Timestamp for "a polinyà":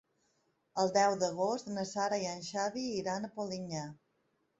3.29-3.83